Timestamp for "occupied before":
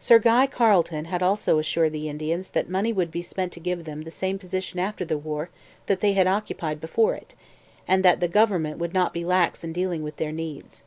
6.26-7.12